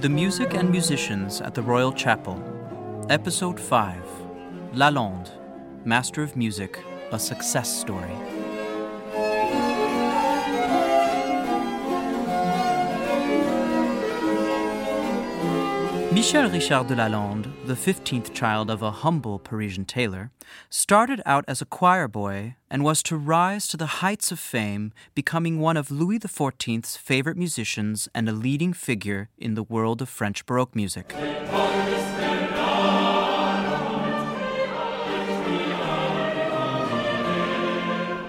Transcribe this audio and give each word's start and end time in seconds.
The 0.00 0.08
Music 0.08 0.54
and 0.54 0.70
Musicians 0.70 1.40
at 1.40 1.56
the 1.56 1.62
Royal 1.62 1.92
Chapel, 1.92 2.40
Episode 3.10 3.58
5 3.58 3.96
Lalande, 4.72 5.28
Master 5.84 6.22
of 6.22 6.36
Music, 6.36 6.78
a 7.10 7.18
Success 7.18 7.68
Story. 7.68 8.37
Michel 16.18 16.50
Richard 16.50 16.88
de 16.88 16.96
Lalande, 16.96 17.48
the 17.64 17.74
15th 17.74 18.34
child 18.34 18.70
of 18.70 18.82
a 18.82 18.90
humble 18.90 19.38
Parisian 19.38 19.84
tailor, 19.84 20.32
started 20.68 21.22
out 21.24 21.44
as 21.46 21.62
a 21.62 21.64
choir 21.64 22.08
boy 22.08 22.56
and 22.68 22.82
was 22.82 23.04
to 23.04 23.16
rise 23.16 23.68
to 23.68 23.76
the 23.76 24.02
heights 24.02 24.32
of 24.32 24.40
fame, 24.40 24.92
becoming 25.14 25.60
one 25.60 25.76
of 25.76 25.92
Louis 25.92 26.18
XIV's 26.18 26.96
favorite 26.96 27.36
musicians 27.36 28.08
and 28.16 28.28
a 28.28 28.32
leading 28.32 28.72
figure 28.72 29.28
in 29.38 29.54
the 29.54 29.62
world 29.62 30.02
of 30.02 30.08
French 30.08 30.44
Baroque 30.44 30.74
music. 30.74 31.12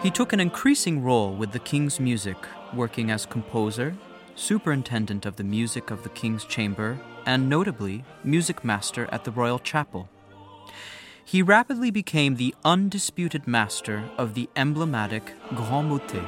He 0.04 0.12
took 0.12 0.32
an 0.32 0.40
increasing 0.40 1.02
role 1.02 1.34
with 1.34 1.54
the 1.54 1.60
king's 1.60 1.99
music, 1.99 2.38
working 2.71 3.10
as 3.10 3.26
composer, 3.26 3.98
superintendent 4.39 5.25
of 5.25 5.35
the 5.35 5.43
music 5.43 5.91
of 5.91 6.03
the 6.03 6.09
king's 6.09 6.45
chamber, 6.45 6.98
and 7.25 7.49
notably, 7.49 8.03
music 8.23 8.63
master 8.63 9.07
at 9.12 9.25
the 9.25 9.31
royal 9.31 9.59
chapel. 9.59 10.09
He 11.23 11.41
rapidly 11.41 11.91
became 11.91 12.35
the 12.35 12.55
undisputed 12.63 13.48
master 13.48 14.09
of 14.17 14.34
the 14.34 14.49
emblematic 14.55 15.34
Grand 15.53 15.89
Motet. 15.89 16.23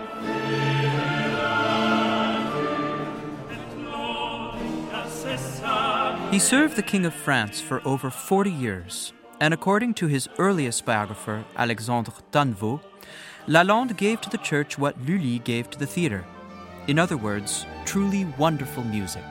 He 6.31 6.40
served 6.40 6.75
the 6.75 6.84
King 6.84 7.05
of 7.05 7.13
France 7.13 7.59
for 7.59 7.81
over 7.85 8.09
40 8.09 8.51
years, 8.51 9.13
and 9.40 9.53
according 9.53 9.96
to 9.96 10.07
his 10.07 10.29
earliest 10.37 10.85
biographer, 10.85 11.46
Alexandre 11.57 12.13
Tanevot, 12.31 12.81
Lalande 13.48 13.98
gave 13.98 14.21
to 14.21 14.29
the 14.29 14.37
church 14.37 14.77
what 14.77 15.01
Lully 15.01 15.40
gave 15.40 15.70
to 15.71 15.79
the 15.79 15.87
theater. 15.87 16.25
In 16.91 16.99
other 16.99 17.15
words, 17.15 17.65
truly 17.85 18.25
wonderful 18.37 18.84
music. 18.84 19.23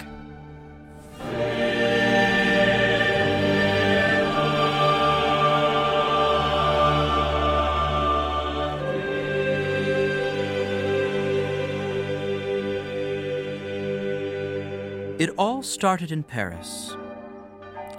It 15.18 15.28
all 15.36 15.62
started 15.62 16.12
in 16.12 16.22
Paris. 16.22 16.96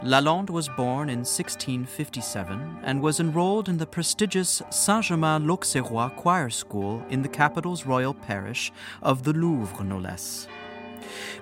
Lalande 0.04 0.50
was 0.50 0.68
born 0.68 1.10
in 1.10 1.20
1657 1.20 2.80
and 2.82 3.02
was 3.04 3.20
enrolled 3.20 3.70
in 3.70 3.78
the 3.78 3.86
prestigious 3.86 4.60
Saint 4.72 5.06
Germain 5.06 5.46
l'Auxerrois 5.46 6.10
choir 6.10 6.50
school 6.50 7.06
in 7.10 7.22
the 7.22 7.30
capital's 7.30 7.86
royal 7.86 8.16
parish 8.16 8.72
of 9.04 9.22
the 9.22 9.34
Louvre, 9.34 9.84
no 9.84 10.00
less. 10.00 10.48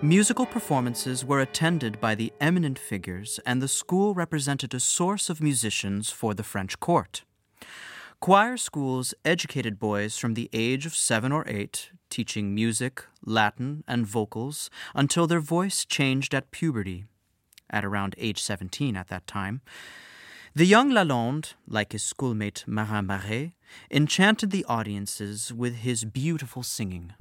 Musical 0.02 0.46
performances 0.46 1.24
were 1.24 1.40
attended 1.40 2.02
by 2.02 2.16
the 2.16 2.34
eminent 2.42 2.78
figures, 2.78 3.40
and 3.46 3.62
the 3.62 3.68
school 3.70 4.14
represented 4.14 4.74
a 4.74 4.80
source 4.82 5.30
of 5.30 5.42
musicians 5.42 6.10
for 6.10 6.34
the 6.34 6.44
French 6.44 6.82
court. 6.82 7.24
Choir 8.20 8.58
schools 8.58 9.14
educated 9.24 9.80
boys 9.80 10.18
from 10.18 10.34
the 10.34 10.50
age 10.52 10.86
of 10.86 10.94
seven 10.94 11.32
or 11.32 11.46
eight, 11.48 11.92
teaching 12.10 12.54
music, 12.54 13.06
Latin, 13.24 13.86
and 13.88 14.06
vocals 14.06 14.70
until 14.94 15.28
their 15.28 15.40
voice 15.40 15.86
changed 15.86 16.36
at 16.36 16.52
puberty, 16.52 17.06
at 17.70 17.86
around 17.86 18.16
age 18.18 18.42
17 18.42 18.96
at 18.96 19.08
that 19.08 19.28
time. 19.28 19.62
The 20.56 20.66
young 20.66 20.92
Lalande, 20.92 21.54
like 21.68 21.92
his 21.92 22.04
schoolmate 22.04 22.64
Marin 22.68 23.06
Marais, 23.06 23.54
enchanted 23.92 24.52
the 24.52 24.66
audiences 24.66 25.54
with 25.54 25.78
his 25.78 26.06
beautiful 26.06 26.64
singing. 26.64 27.14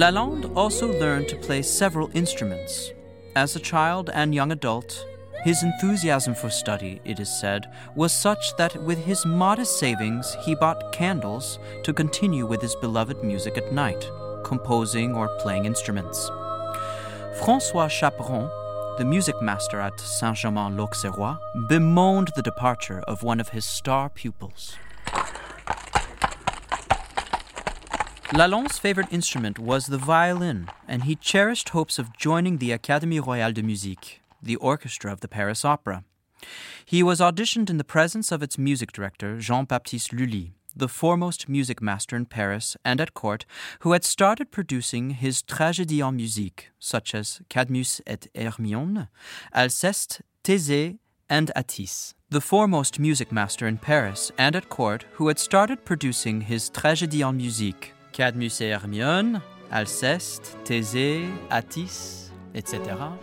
Lalande 0.00 0.50
also 0.56 0.98
learned 0.98 1.28
to 1.28 1.36
play 1.36 1.60
several 1.60 2.10
instruments. 2.14 2.90
As 3.36 3.54
a 3.54 3.60
child 3.60 4.08
and 4.14 4.34
young 4.34 4.50
adult, 4.50 5.04
his 5.44 5.62
enthusiasm 5.62 6.34
for 6.34 6.48
study, 6.48 7.02
it 7.04 7.20
is 7.20 7.28
said, 7.28 7.70
was 7.94 8.10
such 8.10 8.56
that 8.56 8.82
with 8.84 9.04
his 9.04 9.26
modest 9.26 9.78
savings 9.78 10.34
he 10.42 10.54
bought 10.54 10.90
candles 10.90 11.58
to 11.84 11.92
continue 11.92 12.46
with 12.46 12.62
his 12.62 12.74
beloved 12.76 13.22
music 13.22 13.58
at 13.58 13.74
night, 13.74 14.08
composing 14.42 15.14
or 15.14 15.28
playing 15.38 15.66
instruments. 15.66 16.30
Francois 17.44 17.88
Chaperon, 17.88 18.48
the 18.96 19.04
music 19.04 19.42
master 19.42 19.80
at 19.80 20.00
Saint 20.00 20.38
Germain 20.38 20.78
l'Auxerrois, 20.78 21.36
bemoaned 21.68 22.30
the 22.36 22.48
departure 22.50 23.00
of 23.00 23.22
one 23.22 23.38
of 23.38 23.50
his 23.50 23.66
star 23.66 24.08
pupils. 24.08 24.76
Lalande's 28.32 28.78
favorite 28.78 29.12
instrument 29.12 29.58
was 29.58 29.86
the 29.86 29.98
violin, 29.98 30.68
and 30.86 31.02
he 31.02 31.16
cherished 31.16 31.70
hopes 31.70 31.98
of 31.98 32.16
joining 32.16 32.58
the 32.58 32.70
Académie 32.70 33.24
Royale 33.24 33.52
de 33.52 33.60
Musique, 33.60 34.20
the 34.40 34.54
orchestra 34.56 35.12
of 35.12 35.18
the 35.18 35.26
Paris 35.26 35.64
Opera. 35.64 36.04
He 36.84 37.02
was 37.02 37.18
auditioned 37.18 37.68
in 37.70 37.76
the 37.76 37.82
presence 37.82 38.30
of 38.30 38.40
its 38.40 38.56
music 38.56 38.92
director, 38.92 39.40
Jean 39.40 39.64
Baptiste 39.64 40.12
Lully, 40.12 40.52
the 40.76 40.86
foremost 40.86 41.48
music 41.48 41.82
master 41.82 42.14
in 42.14 42.24
Paris 42.24 42.76
and 42.84 43.00
at 43.00 43.14
court, 43.14 43.46
who 43.80 43.90
had 43.92 44.04
started 44.04 44.52
producing 44.52 45.10
his 45.10 45.42
tragédies 45.42 46.06
en 46.06 46.14
musique, 46.14 46.70
such 46.78 47.16
as 47.16 47.42
Cadmus 47.48 48.00
et 48.06 48.28
Hermione, 48.32 49.08
Alceste, 49.52 50.22
Thésée, 50.44 50.98
and 51.28 51.50
Atys. 51.56 52.14
The 52.30 52.40
foremost 52.40 53.00
music 53.00 53.32
master 53.32 53.66
in 53.66 53.78
Paris 53.78 54.30
and 54.38 54.54
at 54.54 54.68
court, 54.68 55.04
who 55.14 55.26
had 55.26 55.40
started 55.40 55.84
producing 55.84 56.42
his 56.42 56.70
tragédies 56.70 57.26
en 57.26 57.36
musique, 57.36 57.92
Cadmus 58.20 58.60
et 58.60 58.72
Hermione, 58.72 59.40
Alceste, 59.72 60.54
Thésée, 60.66 61.26
Atys, 61.50 62.28
etc. 62.54 63.16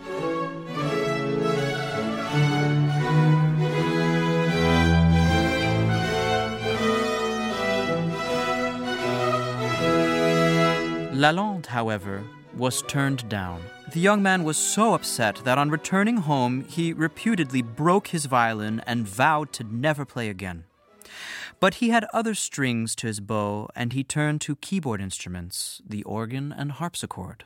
Lalande, 11.14 11.66
however, 11.66 12.24
was 12.56 12.82
turned 12.88 13.28
down. 13.28 13.62
The 13.92 14.00
young 14.00 14.20
man 14.20 14.42
was 14.42 14.56
so 14.56 14.94
upset 14.94 15.36
that 15.44 15.58
on 15.58 15.70
returning 15.70 16.16
home, 16.16 16.64
he 16.64 16.92
reputedly 16.92 17.62
broke 17.62 18.08
his 18.08 18.26
violin 18.26 18.82
and 18.84 19.06
vowed 19.06 19.52
to 19.52 19.62
never 19.62 20.04
play 20.04 20.28
again. 20.28 20.64
But 21.60 21.74
he 21.74 21.90
had 21.90 22.06
other 22.12 22.34
strings 22.34 22.94
to 22.96 23.08
his 23.08 23.20
bow, 23.20 23.68
and 23.74 23.92
he 23.92 24.04
turned 24.04 24.40
to 24.42 24.56
keyboard 24.56 25.00
instruments, 25.00 25.82
the 25.84 26.04
organ 26.04 26.52
and 26.56 26.72
harpsichord. 26.72 27.44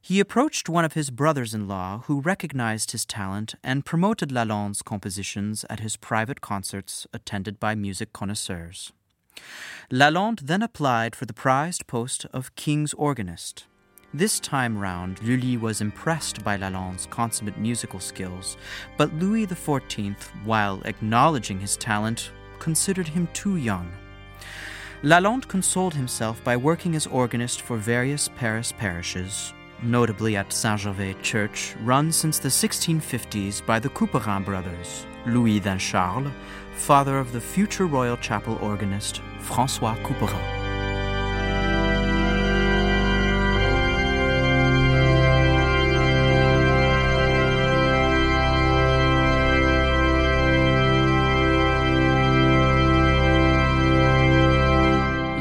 He 0.00 0.20
approached 0.20 0.68
one 0.68 0.84
of 0.84 0.92
his 0.92 1.10
brothers 1.10 1.54
in 1.54 1.66
law, 1.66 2.02
who 2.06 2.20
recognized 2.20 2.90
his 2.90 3.06
talent 3.06 3.54
and 3.62 3.86
promoted 3.86 4.30
Lalande's 4.30 4.82
compositions 4.82 5.64
at 5.70 5.80
his 5.80 5.96
private 5.96 6.40
concerts 6.40 7.06
attended 7.12 7.58
by 7.58 7.74
music 7.74 8.12
connoisseurs. 8.12 8.92
Lalande 9.90 10.40
then 10.46 10.62
applied 10.62 11.16
for 11.16 11.24
the 11.24 11.32
prized 11.32 11.86
post 11.86 12.26
of 12.32 12.54
king's 12.54 12.92
organist. 12.94 13.64
This 14.12 14.38
time 14.38 14.78
round, 14.78 15.22
Lully 15.22 15.56
was 15.56 15.80
impressed 15.80 16.44
by 16.44 16.56
Lalande's 16.56 17.06
consummate 17.06 17.58
musical 17.58 17.98
skills, 17.98 18.56
but 18.96 19.12
Louis 19.14 19.46
XIV, 19.46 20.16
while 20.44 20.82
acknowledging 20.84 21.60
his 21.60 21.76
talent, 21.76 22.30
considered 22.64 23.08
him 23.08 23.28
too 23.34 23.56
young. 23.56 23.92
Lalande 25.02 25.46
consoled 25.46 25.92
himself 25.92 26.42
by 26.42 26.56
working 26.56 26.96
as 26.96 27.06
organist 27.06 27.60
for 27.60 27.76
various 27.76 28.30
Paris 28.38 28.72
parishes, 28.72 29.52
notably 29.82 30.34
at 30.34 30.50
Saint 30.50 30.80
Gervais 30.80 31.16
Church, 31.20 31.76
run 31.82 32.10
since 32.10 32.38
the 32.38 32.48
1650s 32.48 33.64
by 33.66 33.78
the 33.78 33.90
Couperin 33.90 34.42
brothers, 34.46 35.06
Louis 35.26 35.60
Charles, 35.78 36.32
father 36.74 37.18
of 37.18 37.32
the 37.32 37.40
future 37.40 37.86
royal 37.86 38.16
chapel 38.16 38.58
organist 38.62 39.20
Francois 39.40 39.96
Couperin. 39.96 40.53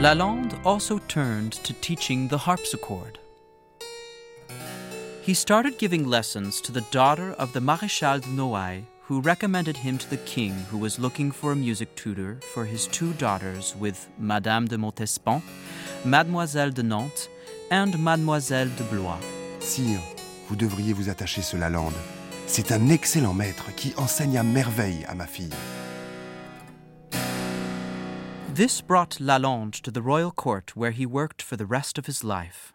Lalande 0.03 0.59
also 0.65 0.99
turned 1.07 1.53
to 1.63 1.71
teaching 1.79 2.27
the 2.27 2.39
harpsichord. 2.39 3.19
He 5.21 5.33
started 5.33 5.77
giving 5.77 6.05
lessons 6.05 6.59
to 6.59 6.73
the 6.73 6.83
daughter 6.91 7.31
of 7.39 7.53
the 7.53 7.61
Maréchal 7.61 8.19
de 8.19 8.27
Noailles, 8.27 8.83
who 9.03 9.21
recommended 9.21 9.77
him 9.77 9.97
to 9.97 10.09
the 10.09 10.17
king 10.25 10.51
who 10.69 10.77
was 10.77 10.99
looking 10.99 11.31
for 11.31 11.53
a 11.53 11.55
music 11.55 11.95
tutor 11.95 12.41
for 12.53 12.65
his 12.65 12.87
two 12.87 13.13
daughters 13.13 13.77
with 13.79 14.09
Madame 14.19 14.67
de 14.67 14.77
Montespan, 14.77 15.41
Mademoiselle 16.03 16.71
de 16.71 16.83
Nantes, 16.83 17.29
and 17.71 17.97
Mademoiselle 17.97 18.75
de 18.75 18.83
Blois. 18.83 19.21
Sire, 19.61 20.01
vous 20.49 20.57
devriez 20.57 20.91
vous 20.91 21.07
attacher 21.07 21.41
ce 21.41 21.55
Lalande. 21.55 21.95
C'est 22.45 22.73
un 22.73 22.89
excellent 22.89 23.33
maître 23.33 23.73
qui 23.77 23.93
enseigne 23.95 24.37
à 24.37 24.43
merveille 24.43 25.05
à 25.07 25.15
ma 25.15 25.27
fille. 25.27 25.55
This 28.53 28.81
brought 28.81 29.17
Lalande 29.19 29.81
to 29.81 29.89
the 29.89 30.03
royal 30.03 30.29
court 30.29 30.75
where 30.75 30.91
he 30.91 31.07
worked 31.07 31.41
for 31.41 31.57
the 31.57 31.65
rest 31.65 31.97
of 31.97 32.05
his 32.05 32.23
life. 32.23 32.71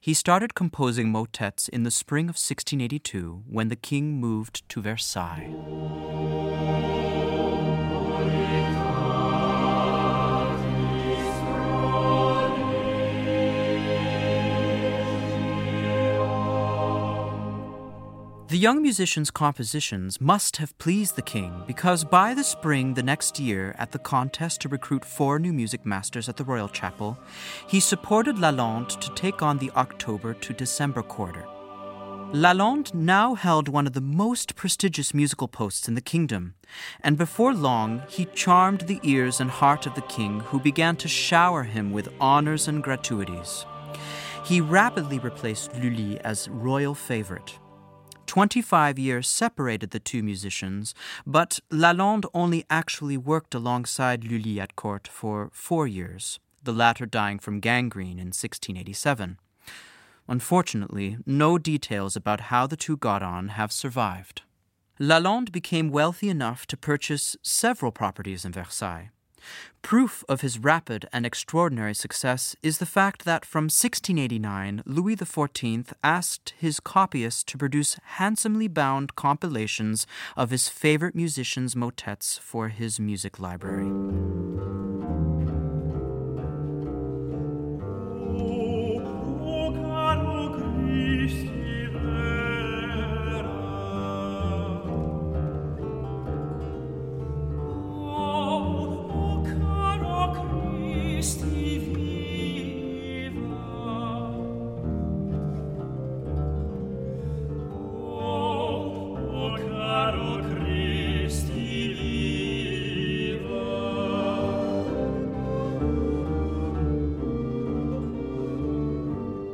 He 0.00 0.14
started 0.14 0.54
composing 0.54 1.12
motets 1.12 1.68
in 1.68 1.82
the 1.82 1.90
spring 1.90 2.30
of 2.30 2.36
1682 2.36 3.42
when 3.46 3.68
the 3.68 3.76
king 3.76 4.18
moved 4.18 4.66
to 4.70 4.80
Versailles. 4.80 5.54
The 18.50 18.58
young 18.58 18.82
musician's 18.82 19.30
compositions 19.30 20.20
must 20.20 20.56
have 20.56 20.76
pleased 20.78 21.14
the 21.14 21.22
king 21.22 21.62
because 21.68 22.02
by 22.02 22.34
the 22.34 22.42
spring 22.42 22.94
the 22.94 23.02
next 23.02 23.38
year, 23.38 23.76
at 23.78 23.92
the 23.92 23.98
contest 24.00 24.62
to 24.62 24.68
recruit 24.68 25.04
four 25.04 25.38
new 25.38 25.52
music 25.52 25.86
masters 25.86 26.28
at 26.28 26.36
the 26.36 26.42
Royal 26.42 26.68
Chapel, 26.68 27.16
he 27.68 27.78
supported 27.78 28.34
Lalande 28.34 28.98
to 28.98 29.14
take 29.14 29.40
on 29.40 29.58
the 29.58 29.70
October 29.76 30.34
to 30.34 30.52
December 30.52 31.00
quarter. 31.00 31.46
Lalande 32.32 32.92
now 32.92 33.36
held 33.36 33.68
one 33.68 33.86
of 33.86 33.92
the 33.92 34.00
most 34.00 34.56
prestigious 34.56 35.14
musical 35.14 35.46
posts 35.46 35.86
in 35.86 35.94
the 35.94 36.00
kingdom, 36.00 36.54
and 37.04 37.16
before 37.16 37.54
long 37.54 38.02
he 38.08 38.24
charmed 38.24 38.80
the 38.80 38.98
ears 39.04 39.38
and 39.38 39.48
heart 39.48 39.86
of 39.86 39.94
the 39.94 40.08
king, 40.16 40.40
who 40.40 40.58
began 40.58 40.96
to 40.96 41.06
shower 41.06 41.62
him 41.62 41.92
with 41.92 42.12
honors 42.18 42.66
and 42.66 42.82
gratuities. 42.82 43.64
He 44.44 44.60
rapidly 44.60 45.20
replaced 45.20 45.72
Lully 45.76 46.18
as 46.24 46.48
royal 46.48 46.96
favorite. 46.96 47.56
25 48.30 48.96
years 48.96 49.26
separated 49.26 49.90
the 49.90 49.98
two 49.98 50.22
musicians, 50.22 50.94
but 51.26 51.58
Lalande 51.68 52.26
only 52.32 52.64
actually 52.70 53.16
worked 53.16 53.56
alongside 53.56 54.22
Lully 54.22 54.60
at 54.60 54.76
court 54.76 55.08
for 55.08 55.50
four 55.52 55.88
years, 55.88 56.38
the 56.62 56.72
latter 56.72 57.06
dying 57.06 57.40
from 57.40 57.58
gangrene 57.58 58.20
in 58.20 58.28
1687. 58.28 59.36
Unfortunately, 60.28 61.18
no 61.26 61.58
details 61.58 62.14
about 62.14 62.42
how 62.52 62.68
the 62.68 62.76
two 62.76 62.96
got 62.96 63.20
on 63.20 63.48
have 63.48 63.72
survived. 63.72 64.42
Lalande 65.00 65.50
became 65.50 65.90
wealthy 65.90 66.28
enough 66.28 66.68
to 66.68 66.76
purchase 66.76 67.36
several 67.42 67.90
properties 67.90 68.44
in 68.44 68.52
Versailles. 68.52 69.10
Proof 69.82 70.24
of 70.28 70.42
his 70.42 70.58
rapid 70.58 71.06
and 71.12 71.24
extraordinary 71.24 71.94
success 71.94 72.54
is 72.62 72.78
the 72.78 72.86
fact 72.86 73.24
that 73.24 73.44
from 73.44 73.64
1689, 73.64 74.82
Louis 74.84 75.16
XIV 75.16 75.92
asked 76.04 76.54
his 76.58 76.80
copyists 76.80 77.42
to 77.44 77.58
produce 77.58 77.98
handsomely 78.18 78.68
bound 78.68 79.16
compilations 79.16 80.06
of 80.36 80.50
his 80.50 80.68
favorite 80.68 81.14
musicians' 81.14 81.74
motets 81.74 82.38
for 82.38 82.68
his 82.68 83.00
music 83.00 83.38
library. 83.38 83.90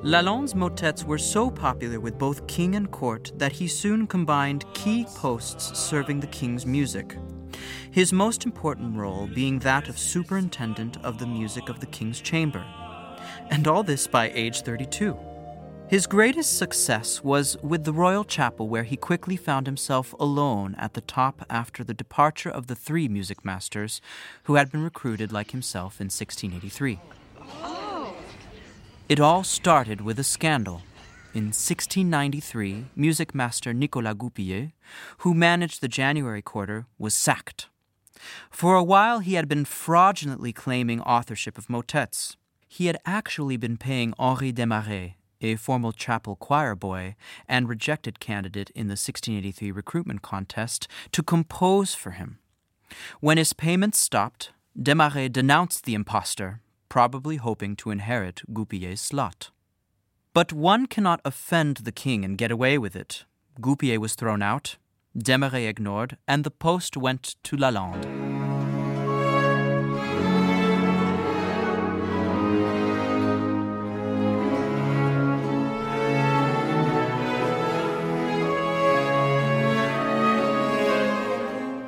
Lalande's 0.06 0.54
motets 0.54 1.02
were 1.02 1.18
so 1.18 1.50
popular 1.50 1.98
with 1.98 2.16
both 2.16 2.46
king 2.46 2.76
and 2.76 2.88
court 2.92 3.32
that 3.34 3.50
he 3.50 3.66
soon 3.66 4.06
combined 4.06 4.64
key 4.72 5.04
posts 5.16 5.76
serving 5.76 6.20
the 6.20 6.28
king's 6.28 6.64
music. 6.64 7.18
His 7.90 8.12
most 8.12 8.44
important 8.44 8.96
role 8.96 9.26
being 9.26 9.58
that 9.58 9.88
of 9.88 9.98
superintendent 9.98 10.96
of 11.04 11.18
the 11.18 11.26
music 11.26 11.68
of 11.68 11.80
the 11.80 11.86
king's 11.86 12.20
chamber. 12.20 12.64
And 13.50 13.66
all 13.66 13.82
this 13.82 14.06
by 14.06 14.30
age 14.32 14.62
32. 14.62 15.18
His 15.88 16.06
greatest 16.06 16.56
success 16.56 17.24
was 17.24 17.56
with 17.60 17.82
the 17.82 17.92
royal 17.92 18.22
chapel, 18.22 18.68
where 18.68 18.84
he 18.84 18.96
quickly 18.96 19.36
found 19.36 19.66
himself 19.66 20.14
alone 20.20 20.76
at 20.78 20.94
the 20.94 21.00
top 21.00 21.44
after 21.50 21.82
the 21.82 21.94
departure 21.94 22.50
of 22.50 22.68
the 22.68 22.76
three 22.76 23.08
music 23.08 23.44
masters 23.44 24.00
who 24.44 24.54
had 24.54 24.70
been 24.70 24.84
recruited 24.84 25.32
like 25.32 25.50
himself 25.50 26.00
in 26.00 26.04
1683. 26.04 27.00
It 29.08 29.20
all 29.20 29.44
started 29.44 30.00
with 30.00 30.18
a 30.18 30.24
scandal. 30.24 30.82
In 31.32 31.52
1693, 31.54 32.86
music 32.96 33.36
master 33.36 33.72
Nicolas 33.72 34.14
Goupillet, 34.14 34.72
who 35.18 35.32
managed 35.32 35.80
the 35.80 35.86
January 35.86 36.42
quarter, 36.42 36.86
was 36.98 37.14
sacked. 37.14 37.68
For 38.50 38.74
a 38.74 38.82
while, 38.82 39.20
he 39.20 39.34
had 39.34 39.46
been 39.46 39.64
fraudulently 39.64 40.52
claiming 40.52 41.00
authorship 41.02 41.56
of 41.56 41.70
motets. 41.70 42.36
He 42.66 42.86
had 42.86 42.98
actually 43.06 43.56
been 43.56 43.76
paying 43.76 44.12
Henri 44.18 44.52
Desmarets, 44.52 45.14
a 45.40 45.54
former 45.54 45.92
chapel 45.92 46.34
choir 46.34 46.74
boy 46.74 47.14
and 47.46 47.68
rejected 47.68 48.18
candidate 48.18 48.70
in 48.70 48.88
the 48.88 48.98
1683 48.98 49.70
recruitment 49.70 50.22
contest, 50.22 50.88
to 51.12 51.22
compose 51.22 51.94
for 51.94 52.10
him. 52.10 52.40
When 53.20 53.38
his 53.38 53.52
payments 53.52 54.00
stopped, 54.00 54.50
Desmarets 54.76 55.32
denounced 55.32 55.84
the 55.84 55.94
impostor 55.94 56.60
probably 56.88 57.36
hoping 57.36 57.76
to 57.76 57.90
inherit 57.90 58.42
Goupillet's 58.52 59.00
slot. 59.00 59.50
But 60.32 60.52
one 60.52 60.86
cannot 60.86 61.20
offend 61.24 61.78
the 61.78 61.92
king 61.92 62.24
and 62.24 62.36
get 62.36 62.50
away 62.50 62.78
with 62.78 62.94
it. 62.94 63.24
Goupillet 63.60 63.98
was 63.98 64.14
thrown 64.14 64.42
out, 64.42 64.76
Desmarets 65.16 65.68
ignored, 65.68 66.18
and 66.28 66.44
the 66.44 66.50
post 66.50 66.96
went 66.96 67.36
to 67.44 67.56
Lalande. 67.56 68.04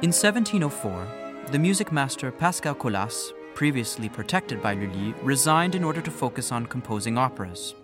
In 0.01 0.13
1704, 0.13 1.09
the 1.51 1.59
music 1.59 1.93
master 1.93 2.31
Pascal 2.31 2.75
Collasse 2.75 3.33
previously 3.59 4.09
protected 4.09 4.63
by 4.63 4.73
Lully, 4.73 5.13
resigned 5.21 5.75
in 5.75 5.83
order 5.83 6.01
to 6.01 6.13
focus 6.13 6.53
on 6.53 6.65
composing 6.65 7.19
operas. 7.19 7.75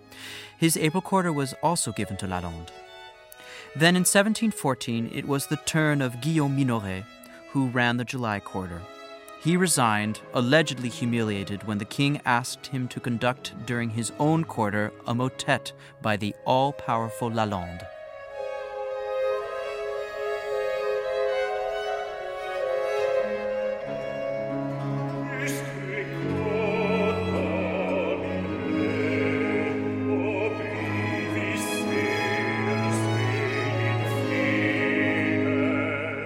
His 0.57 0.77
April 0.77 1.01
quarter 1.01 1.33
was 1.33 1.53
also 1.61 1.91
given 1.91 2.15
to 2.15 2.27
Lalande. 2.27 2.69
Then 3.75 3.97
in 3.97 4.05
1714, 4.07 5.11
it 5.13 5.27
was 5.27 5.47
the 5.47 5.57
turn 5.65 6.01
of 6.01 6.21
Guillaume 6.21 6.55
Minoret, 6.55 7.03
who 7.51 7.67
ran 7.67 7.97
the 7.97 8.05
July 8.05 8.39
quarter. 8.39 8.81
He 9.41 9.57
resigned, 9.57 10.21
allegedly 10.33 10.87
humiliated, 10.87 11.67
when 11.67 11.79
the 11.79 11.91
king 11.99 12.21
asked 12.23 12.67
him 12.67 12.87
to 12.87 13.01
conduct 13.01 13.53
during 13.65 13.89
his 13.89 14.13
own 14.17 14.45
quarter 14.45 14.93
a 15.05 15.13
motet 15.13 15.73
by 16.01 16.15
the 16.15 16.33
all 16.45 16.71
powerful 16.71 17.29
Lalande. 17.29 17.85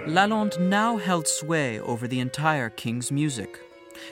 Lalande 0.09 0.59
now 0.59 0.97
held 0.97 1.27
sway 1.27 1.79
over 1.81 2.07
the 2.07 2.19
entire 2.19 2.71
king's 2.71 3.11
music. 3.11 3.59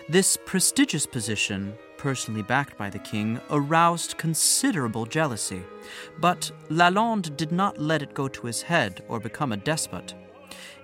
This 0.07 0.37
prestigious 0.45 1.07
position, 1.07 1.73
personally 1.97 2.43
backed 2.43 2.77
by 2.77 2.91
the 2.91 2.99
king, 2.99 3.41
aroused 3.49 4.15
considerable 4.19 5.07
jealousy. 5.07 5.63
But 6.19 6.51
Lalande 6.69 7.35
did 7.35 7.51
not 7.51 7.79
let 7.79 8.03
it 8.03 8.13
go 8.13 8.27
to 8.27 8.45
his 8.45 8.61
head 8.61 9.03
or 9.07 9.19
become 9.19 9.51
a 9.51 9.57
despot, 9.57 10.13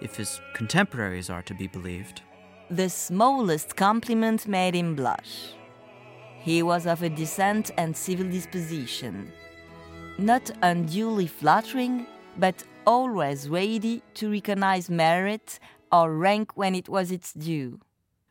if 0.02 0.16
his 0.16 0.42
contemporaries 0.56 1.30
are 1.30 1.44
to 1.44 1.54
be 1.54 1.68
believed. 1.68 2.24
The 2.72 2.90
smallest 2.90 3.76
compliment 3.76 4.48
made 4.48 4.74
him 4.74 4.96
blush. 4.96 5.54
He 6.40 6.64
was 6.64 6.88
of 6.88 7.04
a 7.04 7.10
decent 7.10 7.70
and 7.78 7.96
civil 7.96 8.28
disposition, 8.28 9.32
not 10.18 10.50
unduly 10.64 11.28
flattering, 11.28 12.08
but 12.40 12.64
always 12.86 13.50
ready 13.50 14.02
to 14.16 14.32
recognize 14.32 14.90
merit 14.90 15.60
or 15.92 16.14
rank 16.16 16.56
when 16.56 16.76
it 16.76 16.90
was 16.90 17.12
its 17.12 17.34
due. 17.34 17.80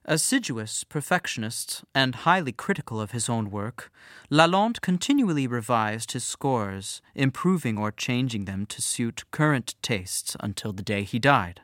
Assiduous 0.05 0.83
perfectionist 0.83 1.85
and 1.95 2.17
highly 2.17 2.51
critical 2.51 3.01
of 3.01 3.13
his 3.13 3.29
own 3.29 3.51
work, 3.51 3.91
Lalande 4.31 4.81
continually 4.81 5.47
revised 5.47 6.11
his 6.11 6.25
scores, 6.25 7.01
improving 7.15 7.79
or 7.79 7.93
changing 7.93 8.45
them 8.45 8.67
to 8.67 8.83
suit 8.83 9.23
current 9.31 9.77
tastes 9.81 10.37
until 10.41 10.73
the 10.73 10.83
day 10.83 11.05
he 11.05 11.21
died. 11.21 11.61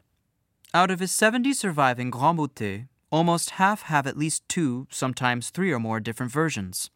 Out 0.72 0.90
of 0.90 1.00
his 1.00 1.10
70 1.10 1.52
surviving 1.52 2.10
Grands 2.10 2.38
Motets, 2.38 2.84
almost 3.10 3.50
half 3.50 3.82
have 3.82 4.06
at 4.06 4.16
least 4.16 4.48
two, 4.48 4.86
sometimes 4.90 5.50
three 5.50 5.72
or 5.72 5.80
more 5.80 5.98
different 5.98 6.30
versions. 6.30 6.90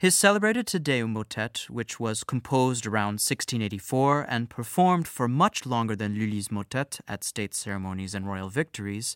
His 0.00 0.14
celebrated 0.14 0.66
Te 0.66 0.78
Deum 0.78 1.12
motet, 1.12 1.66
which 1.68 2.00
was 2.00 2.24
composed 2.24 2.86
around 2.86 3.20
1684 3.20 4.24
and 4.30 4.48
performed 4.48 5.06
for 5.06 5.28
much 5.28 5.66
longer 5.66 5.94
than 5.94 6.14
Lully's 6.14 6.50
motet 6.50 7.00
at 7.06 7.22
state 7.22 7.52
ceremonies 7.52 8.14
and 8.14 8.26
royal 8.26 8.48
victories, 8.48 9.14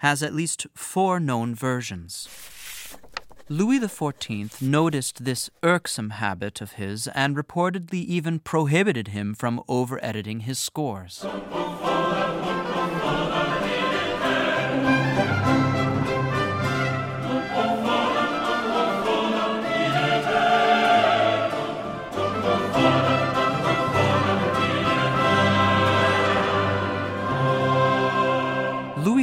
has 0.00 0.22
at 0.22 0.34
least 0.34 0.66
four 0.74 1.18
known 1.18 1.54
versions. 1.54 2.28
Louis 3.48 3.80
XIV 3.80 4.60
noticed 4.60 5.24
this 5.24 5.48
irksome 5.62 6.10
habit 6.10 6.60
of 6.60 6.72
his 6.72 7.08
and 7.14 7.34
reportedly 7.34 8.04
even 8.04 8.38
prohibited 8.38 9.08
him 9.08 9.32
from 9.32 9.62
over 9.66 9.98
editing 10.04 10.40
his 10.40 10.58
scores. 10.58 11.24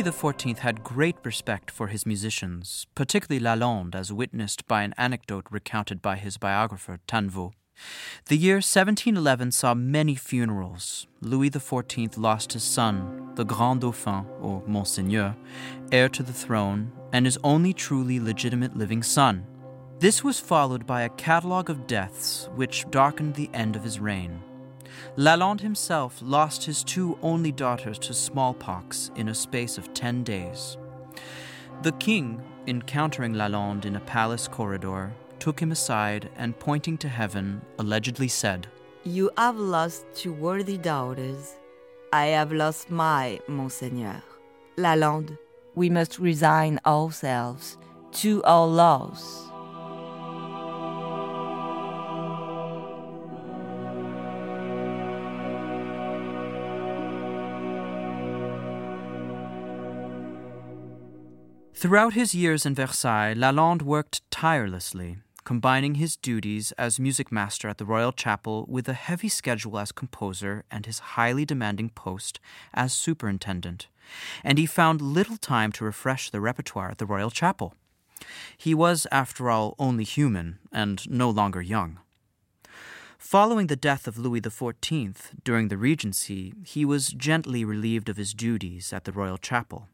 XIV 0.04 0.60
had 0.60 0.84
great 0.84 1.16
respect 1.24 1.72
for 1.72 1.88
his 1.88 2.06
musicians, 2.06 2.88
particularly 2.96 3.44
Lalande, 3.44 3.96
as 3.96 4.12
witnessed 4.14 4.68
by 4.68 4.84
an 4.84 4.94
anecdote 4.98 5.46
recounted 5.50 6.02
by 6.02 6.16
his 6.16 6.38
biographer, 6.38 7.00
Tanevot. 7.08 7.54
The 8.26 8.38
year 8.38 8.56
1711 8.56 9.52
saw 9.52 9.74
many 9.74 10.16
funerals. 10.16 11.08
Louis 11.22 11.50
XIV 11.50 12.18
lost 12.18 12.54
his 12.54 12.64
son, 12.64 13.32
the 13.36 13.46
Grand 13.46 13.82
Dauphin, 13.82 14.26
or 14.40 14.64
Monseigneur, 14.68 15.36
heir 15.92 16.10
to 16.10 16.24
the 16.24 16.34
throne, 16.34 16.92
and 17.12 17.26
his 17.26 17.40
only 17.44 17.74
truly 17.74 18.20
legitimate 18.20 18.78
living 18.78 19.04
son. 19.04 19.46
This 20.00 20.24
was 20.24 20.40
followed 20.40 20.86
by 20.86 21.04
a 21.04 21.10
catalogue 21.10 21.70
of 21.70 21.88
deaths 21.88 22.50
which 22.56 22.90
darkened 22.92 23.36
the 23.36 23.50
end 23.54 23.76
of 23.76 23.84
his 23.84 24.00
reign. 24.00 24.42
Lalande 25.18 25.62
himself 25.62 26.20
lost 26.24 26.64
his 26.64 26.84
two 26.84 27.20
only 27.22 27.52
daughters 27.52 28.00
to 28.00 28.16
smallpox 28.16 29.12
in 29.16 29.30
a 29.30 29.36
space 29.36 29.78
of 29.78 29.94
ten 29.94 30.24
days. 30.24 30.76
The 31.84 31.92
king, 31.94 32.42
encountering 32.66 33.36
Lalande 33.36 33.86
in 33.86 33.96
a 33.96 34.00
palace 34.00 34.48
corridor, 34.48 35.14
took 35.38 35.60
him 35.60 35.72
aside 35.72 36.30
and, 36.36 36.58
pointing 36.58 36.98
to 36.98 37.10
heaven, 37.10 37.62
allegedly 37.78 38.28
said, 38.28 38.66
You 39.04 39.30
have 39.38 39.58
lost 39.58 40.06
two 40.16 40.34
worthy 40.34 40.78
daughters. 40.80 41.58
I 42.12 42.28
have 42.28 42.52
lost 42.52 42.90
my, 42.90 43.40
Monseigneur. 43.48 44.24
Lalande, 44.78 45.38
we 45.76 45.92
must 45.92 46.18
resign 46.18 46.80
ourselves 46.88 47.78
to 48.14 48.42
our 48.46 48.66
loss. 48.66 49.53
Throughout 61.84 62.14
his 62.14 62.34
years 62.34 62.66
in 62.66 62.76
Versailles, 62.76 63.34
Lalande 63.34 63.82
worked 63.82 64.22
tirelessly, 64.32 65.18
combining 65.44 65.96
his 65.96 66.16
duties 66.16 66.72
as 66.78 66.98
music 66.98 67.30
master 67.30 67.68
at 67.68 67.78
the 67.78 67.84
Royal 67.84 68.14
Chapel 68.14 68.66
with 68.70 68.88
a 68.88 68.94
heavy 68.94 69.28
schedule 69.28 69.78
as 69.78 69.92
composer 69.92 70.64
and 70.72 70.86
his 70.86 71.00
highly 71.00 71.44
demanding 71.44 71.90
post 71.90 72.40
as 72.74 72.94
superintendent, 72.94 73.90
and 74.46 74.58
he 74.58 74.66
found 74.66 75.02
little 75.02 75.36
time 75.36 75.74
to 75.74 75.84
refresh 75.84 76.30
the 76.30 76.40
repertoire 76.40 76.90
at 76.90 77.00
the 77.00 77.06
Royal 77.06 77.30
Chapel. 77.30 77.76
He 78.58 78.74
was, 78.74 79.06
after 79.12 79.50
all, 79.50 79.76
only 79.78 80.06
human 80.06 80.60
and 80.72 81.06
no 81.12 81.30
longer 81.30 81.62
young. 81.62 82.00
Following 83.18 83.68
the 83.68 83.76
death 83.76 84.08
of 84.08 84.18
Louis 84.18 84.40
XIV 84.40 85.16
during 85.44 85.68
the 85.68 85.78
Regency, 85.78 86.54
he 86.64 86.86
was 86.86 87.10
gently 87.10 87.66
relieved 87.66 88.08
of 88.08 88.16
his 88.16 88.34
duties 88.34 88.94
at 88.94 89.04
the 89.04 89.12
Royal 89.12 89.38
Chapel. 89.38 89.90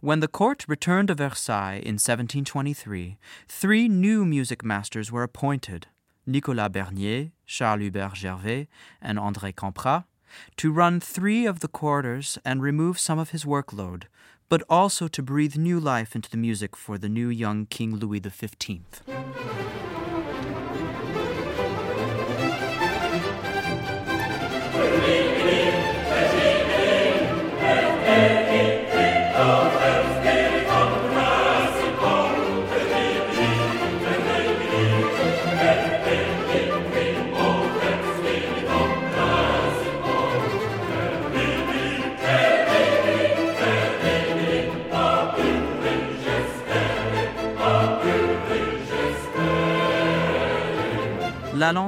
When 0.00 0.20
the 0.20 0.28
court 0.28 0.64
returned 0.68 1.08
to 1.08 1.14
Versailles 1.14 1.82
in 1.82 1.94
1723, 1.94 3.16
three 3.48 3.88
new 3.88 4.24
music 4.24 4.64
masters 4.64 5.10
were 5.10 5.22
appointed 5.22 5.86
Nicolas 6.26 6.68
Bernier, 6.70 7.30
Charles 7.46 7.82
Hubert 7.82 8.16
Gervais, 8.16 8.68
and 9.00 9.18
André 9.18 9.54
Campra 9.54 10.04
to 10.56 10.72
run 10.72 11.00
three 11.00 11.46
of 11.46 11.60
the 11.60 11.68
quarters 11.68 12.38
and 12.44 12.62
remove 12.62 12.98
some 12.98 13.18
of 13.18 13.30
his 13.30 13.44
workload, 13.44 14.04
but 14.48 14.62
also 14.68 15.08
to 15.08 15.22
breathe 15.22 15.56
new 15.56 15.78
life 15.78 16.14
into 16.14 16.30
the 16.30 16.36
music 16.36 16.76
for 16.76 16.98
the 16.98 17.08
new 17.08 17.28
young 17.28 17.66
King 17.66 17.96
Louis 17.96 18.20
XV. 18.20 18.80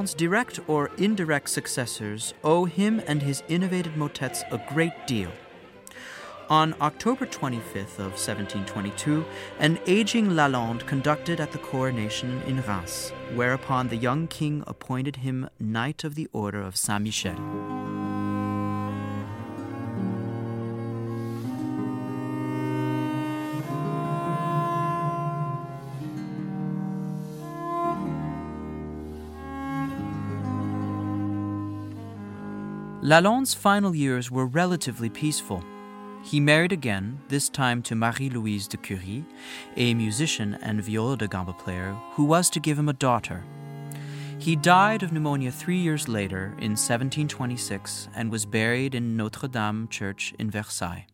Lalande's 0.09 0.13
direct 0.15 0.59
or 0.67 0.89
indirect 0.97 1.49
successors 1.49 2.33
owe 2.43 2.65
him 2.65 3.01
and 3.07 3.21
his 3.21 3.43
innovative 3.47 3.95
motets 3.95 4.43
a 4.51 4.57
great 4.73 5.07
deal. 5.07 5.31
On 6.49 6.73
October 6.81 7.27
25th 7.27 7.99
of 7.99 8.17
1722, 8.17 9.23
an 9.59 9.77
aging 9.85 10.29
Lalande 10.29 10.85
conducted 10.87 11.39
at 11.39 11.51
the 11.51 11.59
coronation 11.59 12.41
in 12.47 12.61
Reims, 12.63 13.11
whereupon 13.35 13.89
the 13.89 13.97
young 13.97 14.27
king 14.27 14.63
appointed 14.65 15.17
him 15.17 15.47
Knight 15.59 16.03
of 16.03 16.15
the 16.15 16.27
Order 16.33 16.61
of 16.61 16.75
Saint 16.75 17.03
Michel. 17.03 17.78
Lalande's 33.01 33.53
final 33.53 33.95
years 33.95 34.29
were 34.29 34.45
relatively 34.45 35.09
peaceful. 35.09 35.63
He 36.21 36.41
married 36.41 36.73
again, 36.73 37.21
this 37.29 37.47
time 37.47 37.81
to 37.83 37.95
Marie 37.95 38.29
Louise 38.29 38.67
de 38.67 38.75
Cury, 38.75 39.23
a 39.77 39.93
musician 39.93 40.55
and 40.61 40.83
viola 40.83 41.15
da 41.15 41.27
gamba 41.27 41.53
player 41.53 41.95
who 42.11 42.25
was 42.25 42.49
to 42.49 42.59
give 42.59 42.77
him 42.77 42.89
a 42.89 42.93
daughter. 42.93 43.45
He 44.37 44.57
died 44.57 45.01
of 45.01 45.13
pneumonia 45.13 45.49
three 45.49 45.77
years 45.77 46.09
later 46.09 46.47
in 46.57 46.75
1726 46.75 48.09
and 48.13 48.29
was 48.29 48.45
buried 48.45 48.93
in 48.93 49.15
Notre 49.15 49.47
Dame 49.47 49.87
Church 49.87 50.33
in 50.37 50.51
Versailles. 50.51 51.07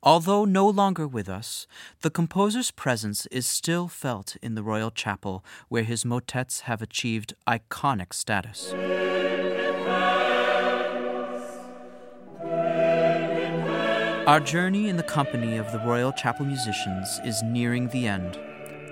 Although 0.00 0.44
no 0.44 0.68
longer 0.68 1.08
with 1.08 1.28
us, 1.28 1.66
the 2.02 2.10
composer's 2.10 2.70
presence 2.70 3.26
is 3.26 3.48
still 3.48 3.88
felt 3.88 4.36
in 4.42 4.54
the 4.54 4.62
Royal 4.62 4.92
Chapel, 4.92 5.44
where 5.68 5.82
his 5.82 6.04
motets 6.04 6.60
have 6.62 6.80
achieved 6.80 7.34
iconic 7.48 8.12
status. 8.12 8.72
Our 14.28 14.40
journey 14.40 14.90
in 14.90 14.98
the 14.98 15.02
company 15.02 15.56
of 15.56 15.72
the 15.72 15.78
Royal 15.78 16.12
Chapel 16.12 16.44
musicians 16.44 17.18
is 17.24 17.42
nearing 17.42 17.88
the 17.88 18.06
end. 18.06 18.38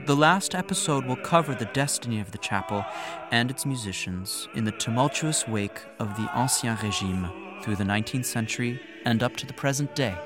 The 0.06 0.16
last 0.16 0.54
episode 0.54 1.04
will 1.04 1.16
cover 1.16 1.54
the 1.54 1.68
destiny 1.74 2.20
of 2.20 2.30
the 2.30 2.38
chapel 2.38 2.86
and 3.30 3.50
its 3.50 3.66
musicians 3.66 4.48
in 4.54 4.64
the 4.64 4.72
tumultuous 4.72 5.46
wake 5.46 5.78
of 5.98 6.16
the 6.16 6.26
Ancien 6.34 6.82
Regime 6.82 7.28
through 7.60 7.76
the 7.76 7.84
19th 7.84 8.24
century 8.24 8.80
and 9.04 9.22
up 9.22 9.36
to 9.36 9.44
the 9.44 9.52
present 9.52 9.94
day. 9.94 10.16